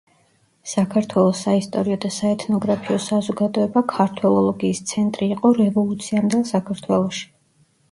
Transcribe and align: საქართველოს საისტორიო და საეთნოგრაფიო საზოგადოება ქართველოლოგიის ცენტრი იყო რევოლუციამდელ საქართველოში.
საქართველოს 0.69 1.41
საისტორიო 1.47 1.97
და 2.05 2.11
საეთნოგრაფიო 2.15 2.97
საზოგადოება 3.05 3.85
ქართველოლოგიის 3.93 4.83
ცენტრი 4.95 5.31
იყო 5.37 5.55
რევოლუციამდელ 5.63 6.45
საქართველოში. 6.57 7.25